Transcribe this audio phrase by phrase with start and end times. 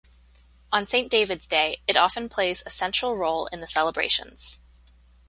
[0.71, 4.59] On Saint David's Day it often plays a central role in the celebrations.